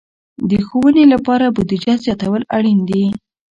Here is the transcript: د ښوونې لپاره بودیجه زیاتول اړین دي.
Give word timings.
د 0.49 0.51
ښوونې 0.67 1.03
لپاره 1.13 1.45
بودیجه 1.55 1.93
زیاتول 2.03 2.41
اړین 2.57 2.79
دي. 2.89 3.03